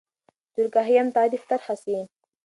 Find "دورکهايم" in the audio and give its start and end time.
0.55-1.07